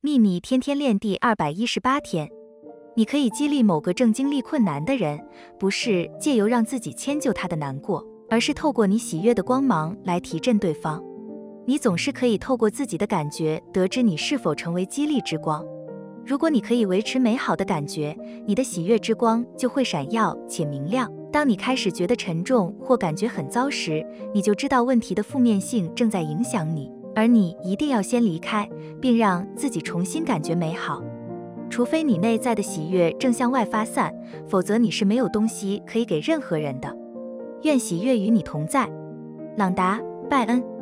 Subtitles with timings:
[0.00, 2.30] 秘密天天练第二百一十八天，
[2.94, 5.18] 你可以激励某个正经历困难的人，
[5.58, 11.02] 不是借由让自己迁就他的难过，而是透过你喜悦的光芒来提振对方。
[11.66, 15.66] 你总是可以透过自己的感觉得知你是否成为激励之光。
[16.24, 21.12] 如果你可以维持美好的感觉，你的喜悦之光就会闪耀且明亮。
[21.32, 26.88] 当你开始觉得沉重或感觉很糟时，你就知道问题的负面性正在影响你。
[27.18, 28.70] 而你一定要先离开，
[29.00, 31.02] 并让自己重新感觉美好，
[31.68, 34.14] 除非你内在的喜悦正向外发散，
[34.46, 36.96] 否则你是没有东西可以给任何人的。
[37.62, 38.88] 愿喜悦与你同在，
[39.56, 40.77] 朗达·拜恩。